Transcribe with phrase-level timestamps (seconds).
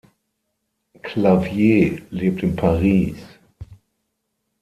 [1.03, 3.17] Clavier lebt in Paris.